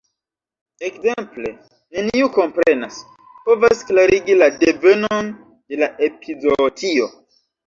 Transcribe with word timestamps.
Ekzemple: 0.87 1.51
neniu 1.97 2.29
komprenas, 2.37 2.97
povas 3.49 3.85
klarigi 3.91 4.39
la 4.41 4.49
devenon 4.65 5.31
de 5.37 5.81
la 5.85 5.93
epizootio. 6.11 7.13